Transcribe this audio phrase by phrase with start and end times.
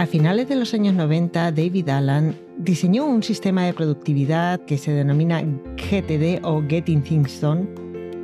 [0.00, 4.92] A finales de los años 90, David Allen diseñó un sistema de productividad que se
[4.92, 7.68] denomina GTD o Getting Things Done,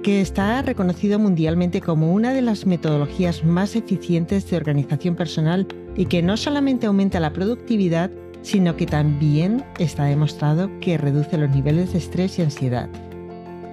[0.02, 5.66] que está reconocido mundialmente como una de las metodologías más eficientes de organización personal
[5.98, 11.50] y que no solamente aumenta la productividad, sino que también está demostrado que reduce los
[11.50, 12.88] niveles de estrés y ansiedad.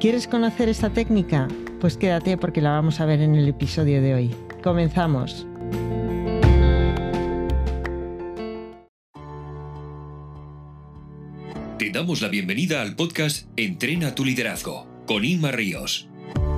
[0.01, 1.47] ¿Quieres conocer esta técnica?
[1.79, 4.35] Pues quédate porque la vamos a ver en el episodio de hoy.
[4.61, 5.47] Comenzamos.
[11.93, 16.07] Damos la bienvenida al podcast Entrena tu liderazgo con Inma Ríos.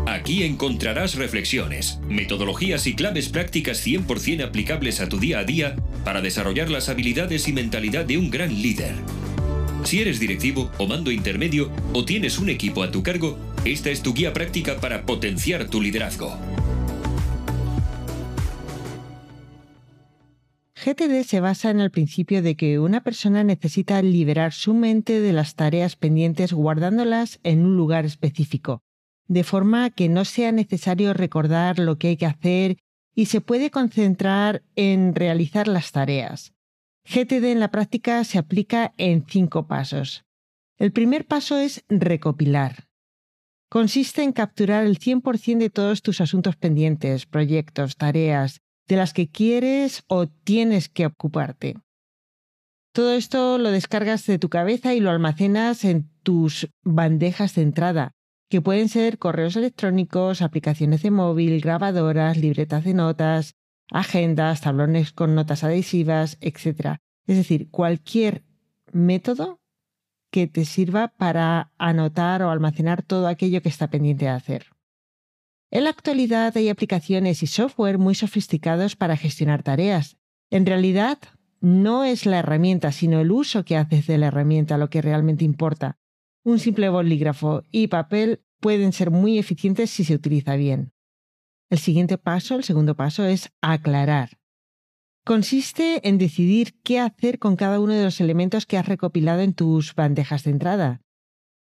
[0.08, 6.22] Aquí encontrarás reflexiones, metodologías y claves prácticas 100% aplicables a tu día a día para
[6.22, 8.96] desarrollar las habilidades y mentalidad de un gran líder.
[9.84, 14.02] Si eres directivo o mando intermedio o tienes un equipo a tu cargo, esta es
[14.02, 16.40] tu guía práctica para potenciar tu liderazgo.
[20.86, 25.34] GTD se basa en el principio de que una persona necesita liberar su mente de
[25.34, 28.84] las tareas pendientes guardándolas en un lugar específico,
[29.28, 32.78] de forma que no sea necesario recordar lo que hay que hacer
[33.16, 36.54] y se puede concentrar en realizar las tareas.
[37.06, 40.24] GTD en la práctica se aplica en cinco pasos.
[40.78, 42.86] El primer paso es recopilar.
[43.70, 49.30] Consiste en capturar el 100% de todos tus asuntos pendientes, proyectos, tareas, de las que
[49.30, 51.76] quieres o tienes que ocuparte.
[52.94, 58.12] Todo esto lo descargas de tu cabeza y lo almacenas en tus bandejas de entrada,
[58.50, 63.56] que pueden ser correos electrónicos, aplicaciones de móvil, grabadoras, libretas de notas,
[63.92, 66.98] agendas, tablones con notas adhesivas, etc.
[67.28, 68.44] Es decir, cualquier
[68.94, 69.60] método
[70.32, 74.75] que te sirva para anotar o almacenar todo aquello que está pendiente de hacer.
[75.72, 80.18] En la actualidad hay aplicaciones y software muy sofisticados para gestionar tareas.
[80.50, 81.18] En realidad,
[81.60, 85.44] no es la herramienta, sino el uso que haces de la herramienta lo que realmente
[85.44, 85.98] importa.
[86.44, 90.94] Un simple bolígrafo y papel pueden ser muy eficientes si se utiliza bien.
[91.70, 94.38] El siguiente paso, el segundo paso, es aclarar.
[95.26, 99.56] Consiste en decidir qué hacer con cada uno de los elementos que has recopilado en
[99.56, 101.02] tus bandejas de entrada.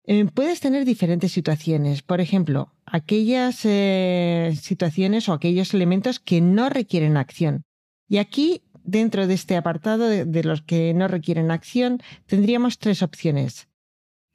[0.04, 6.68] Eh, puedes tener diferentes situaciones, por ejemplo, aquellas eh, situaciones o aquellos elementos que no
[6.68, 7.62] requieren acción.
[8.08, 13.68] Y aquí, dentro de este apartado de los que no requieren acción, tendríamos tres opciones.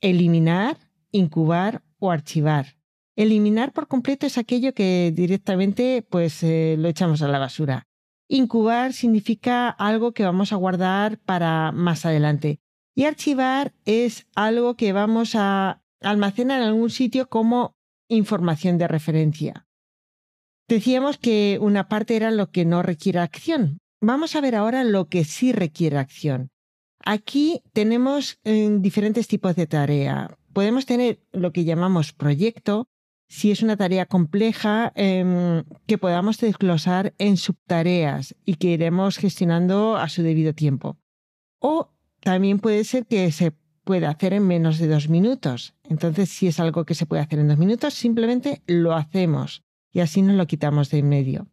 [0.02, 0.78] Eliminar,
[1.12, 2.78] incubar o archivar.
[3.16, 7.88] Eliminar por completo es aquello que directamente pues, eh, lo echamos a la basura.
[8.28, 12.60] Incubar significa algo que vamos a guardar para más adelante.
[12.96, 17.76] Y archivar es algo que vamos a almacenar en algún sitio como
[18.08, 19.68] información de referencia.
[20.68, 23.80] Decíamos que una parte era lo que no requiere acción.
[24.02, 26.50] Vamos a ver ahora lo que sí requiere acción.
[27.04, 30.38] Aquí tenemos eh, diferentes tipos de tarea.
[30.54, 32.88] Podemos tener lo que llamamos proyecto,
[33.28, 39.98] si es una tarea compleja em, que podamos desglosar en subtareas y que iremos gestionando
[39.98, 40.98] a su debido tiempo.
[41.60, 41.95] O
[42.26, 43.54] también puede ser que se
[43.84, 45.76] pueda hacer en menos de dos minutos.
[45.84, 49.64] Entonces, si es algo que se puede hacer en dos minutos, simplemente lo hacemos
[49.94, 51.48] y así nos lo quitamos de en medio.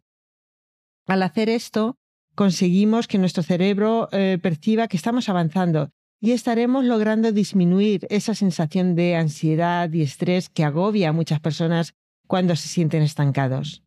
[1.05, 1.95] Al hacer esto,
[2.33, 8.95] conseguimos que nuestro cerebro eh, perciba que estamos avanzando y estaremos logrando disminuir esa sensación
[8.95, 11.93] de ansiedad y estrés que agobia a muchas personas
[12.25, 13.83] cuando se sienten estancados.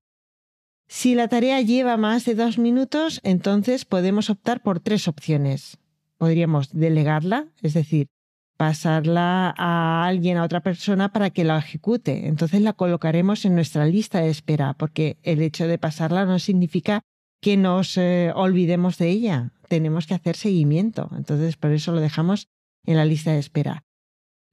[0.87, 5.79] Si la tarea lleva más de dos minutos, entonces podemos optar por tres opciones.
[6.19, 8.09] Podríamos delegarla, es decir,
[8.57, 12.27] pasarla a alguien, a otra persona para que la ejecute.
[12.27, 17.03] Entonces la colocaremos en nuestra lista de espera, porque el hecho de pasarla no significa
[17.43, 21.11] que nos eh, olvidemos de ella tenemos que hacer seguimiento.
[21.17, 22.49] Entonces, por eso lo dejamos
[22.85, 23.85] en la lista de espera.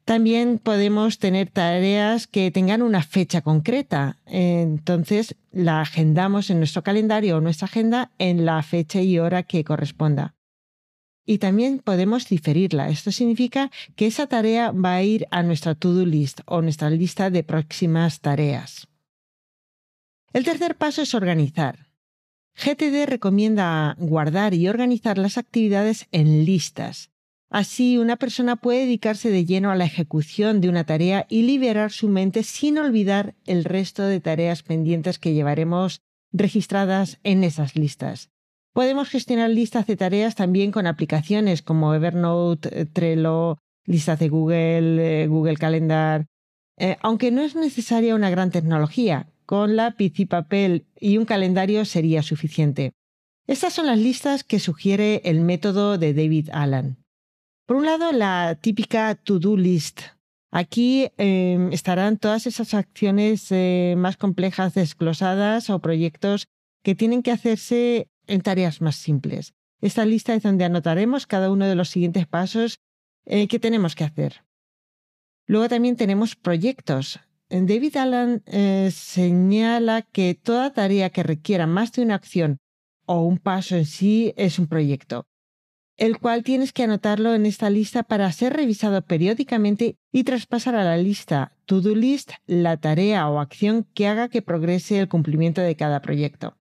[0.05, 4.17] También podemos tener tareas que tengan una fecha concreta.
[4.25, 9.63] Entonces, la agendamos en nuestro calendario o nuestra agenda en la fecha y hora que
[9.63, 10.35] corresponda.
[11.25, 12.89] Y también podemos diferirla.
[12.89, 17.29] Esto significa que esa tarea va a ir a nuestra to-do list o nuestra lista
[17.29, 18.87] de próximas tareas.
[20.33, 21.87] El tercer paso es organizar.
[22.55, 27.11] GTD recomienda guardar y organizar las actividades en listas.
[27.49, 31.91] Así, una persona puede dedicarse de lleno a la ejecución de una tarea y liberar
[31.91, 38.31] su mente sin olvidar el resto de tareas pendientes que llevaremos registradas en esas listas.
[38.73, 45.23] Podemos gestionar listas de tareas también con aplicaciones como Evernote, eh, Trello, listas de Google,
[45.23, 46.25] eh, Google Calendar,
[46.77, 51.85] eh, aunque no es necesaria una gran tecnología con lápiz y papel y un calendario
[51.85, 52.93] sería suficiente.
[53.45, 56.97] Estas son las listas que sugiere el método de David Allen.
[57.67, 60.01] Por un lado, la típica to-do list.
[60.49, 63.49] Aquí em, estarán todas esas acciones
[63.97, 66.45] más complejas desglosadas o proyectos
[66.83, 69.53] que tienen que hacerse en tareas más simples.
[69.81, 72.79] Esta lista es donde anotaremos cada uno de los siguientes pasos
[73.25, 74.43] eh, que tenemos que hacer.
[75.45, 77.19] Luego también tenemos proyectos.
[77.49, 82.57] David Allen eh, señala que toda tarea que requiera más de una acción
[83.05, 85.27] o un paso en sí es un proyecto,
[85.97, 90.83] el cual tienes que anotarlo en esta lista para ser revisado periódicamente y traspasar a
[90.83, 95.75] la lista to-do list la tarea o acción que haga que progrese el cumplimiento de
[95.75, 96.57] cada proyecto.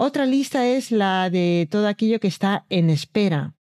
[0.00, 3.56] Otra lista es la de todo aquello que está en espera.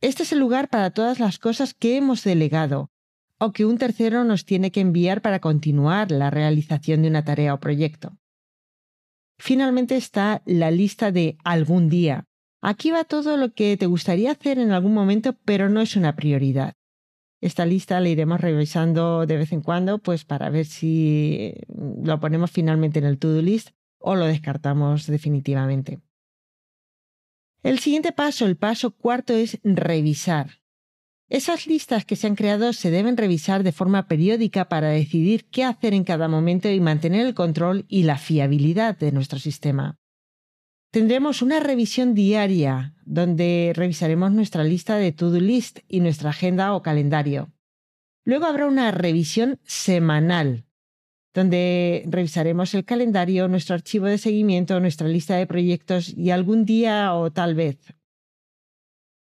[0.00, 2.92] Este es el lugar para todas las cosas que hemos delegado
[3.40, 7.52] o que un tercero nos tiene que enviar para continuar la realización de una tarea
[7.52, 8.16] o proyecto.
[9.40, 12.26] Finalmente está la lista de algún día.
[12.62, 16.14] Aquí va todo lo que te gustaría hacer en algún momento, pero no es una
[16.14, 16.74] prioridad.
[17.40, 21.54] Esta lista la iremos revisando de vez en cuando, pues para ver si
[22.04, 26.00] lo ponemos finalmente en el to-do list o lo descartamos definitivamente.
[27.62, 30.60] El siguiente paso, el paso cuarto, es revisar.
[31.28, 35.64] Esas listas que se han creado se deben revisar de forma periódica para decidir qué
[35.64, 39.98] hacer en cada momento y mantener el control y la fiabilidad de nuestro sistema.
[40.92, 46.82] Tendremos una revisión diaria donde revisaremos nuestra lista de to-do list y nuestra agenda o
[46.82, 47.52] calendario.
[48.24, 50.66] Luego habrá una revisión semanal
[51.36, 57.12] donde revisaremos el calendario, nuestro archivo de seguimiento, nuestra lista de proyectos y algún día
[57.12, 57.76] o tal vez.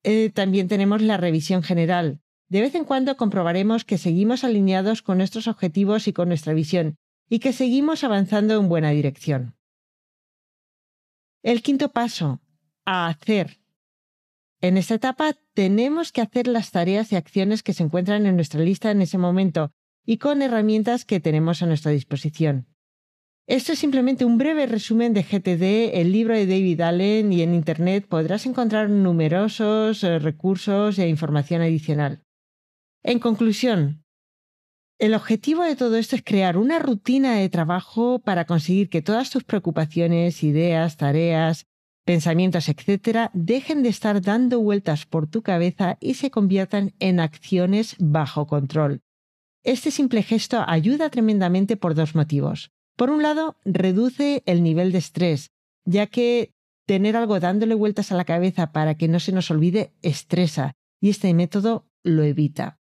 [0.04, 2.20] Eh, también tenemos la revisión general.
[2.48, 6.98] De vez en cuando comprobaremos que seguimos alineados con nuestros objetivos y con nuestra visión
[7.28, 9.56] y que seguimos avanzando en buena dirección.
[11.42, 12.40] El quinto paso,
[12.84, 13.58] a hacer.
[14.60, 18.60] En esta etapa tenemos que hacer las tareas y acciones que se encuentran en nuestra
[18.60, 19.72] lista en ese momento
[20.04, 22.66] y con herramientas que tenemos a nuestra disposición.
[23.46, 27.54] Esto es simplemente un breve resumen de GTD, el libro de David Allen y en
[27.54, 32.22] Internet podrás encontrar numerosos eh, recursos e información adicional.
[33.02, 34.02] En conclusión,
[34.98, 39.28] el objetivo de todo esto es crear una rutina de trabajo para conseguir que todas
[39.28, 41.66] tus preocupaciones, ideas, tareas,
[42.04, 47.96] pensamientos, etc., dejen de estar dando vueltas por tu cabeza y se conviertan en acciones
[47.98, 49.02] bajo control,
[49.64, 52.70] este simple gesto ayuda tremendamente por dos motivos.
[52.96, 55.50] Por un lado, reduce el nivel de estrés,
[55.84, 56.52] ya que
[56.86, 61.10] tener algo dándole vueltas a la cabeza para que no se nos olvide estresa, y
[61.10, 62.78] este método lo evita.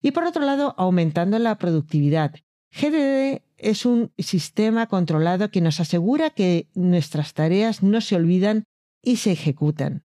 [0.00, 2.34] Y por otro lado, aumentando la productividad.
[2.70, 8.64] GDD es un sistema controlado que nos asegura que nuestras tareas no se olvidan
[9.02, 10.04] y se ejecutan.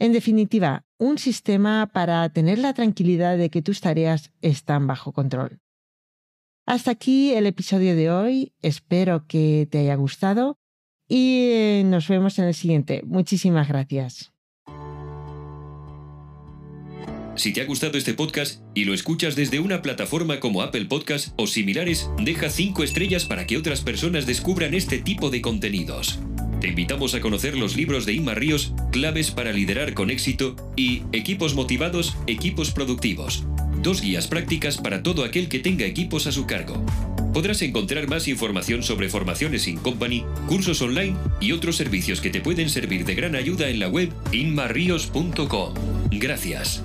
[0.00, 5.60] En definitiva, un sistema para tener la tranquilidad de que tus tareas están bajo control.
[6.66, 10.58] Hasta aquí el episodio de hoy, espero que te haya gustado
[11.06, 13.02] y eh, nos vemos en el siguiente.
[13.04, 14.32] Muchísimas gracias.
[17.36, 21.34] Si te ha gustado este podcast y lo escuchas desde una plataforma como Apple Podcast
[21.36, 26.20] o similares, deja 5 estrellas para que otras personas descubran este tipo de contenidos.
[26.60, 31.02] Te invitamos a conocer los libros de Inma Ríos, Claves para liderar con éxito y
[31.12, 33.44] Equipos motivados, equipos productivos.
[33.82, 36.84] Dos guías prácticas para todo aquel que tenga equipos a su cargo.
[37.32, 42.42] Podrás encontrar más información sobre formaciones in company, cursos online y otros servicios que te
[42.42, 45.74] pueden servir de gran ayuda en la web inmarrios.com.
[46.10, 46.82] Gracias.